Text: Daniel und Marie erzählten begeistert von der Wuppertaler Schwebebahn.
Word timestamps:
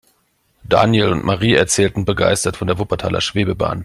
Daniel 0.63 1.11
und 1.11 1.23
Marie 1.23 1.53
erzählten 1.53 2.05
begeistert 2.05 2.57
von 2.57 2.65
der 2.67 2.79
Wuppertaler 2.79 3.21
Schwebebahn. 3.21 3.79